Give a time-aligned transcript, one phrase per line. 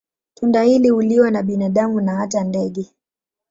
[0.33, 2.95] Tunda hili huliwa na binadamu na hata ndege.